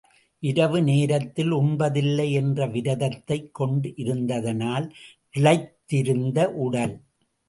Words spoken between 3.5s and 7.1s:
கொண்டிருந்ததனால், இளைத்திருந்த உடல்!